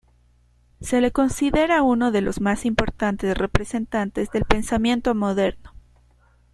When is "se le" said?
0.79-1.11